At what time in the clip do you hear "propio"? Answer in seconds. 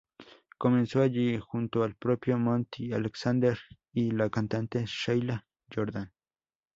1.95-2.39